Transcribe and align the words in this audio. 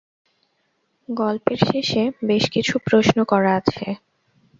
গল্পের 1.09 1.59
শেষে 1.69 2.03
বেশ 2.23 2.43
কিছু 2.49 2.73
প্রশ্ন 2.85 3.17
করা 3.23 3.51
আছে। 3.55 3.85